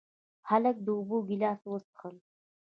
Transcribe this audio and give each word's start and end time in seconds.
هلک 0.49 0.75
د 0.85 0.87
اوبو 0.97 1.17
ګیلاس 1.27 1.59
وڅښله. 1.67 2.21